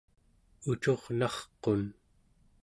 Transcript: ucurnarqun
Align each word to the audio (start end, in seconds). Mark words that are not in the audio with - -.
ucurnarqun 0.71 1.83